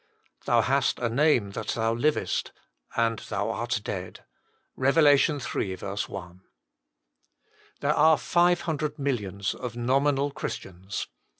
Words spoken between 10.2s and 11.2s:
Christians.